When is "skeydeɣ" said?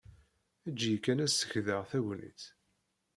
1.31-1.81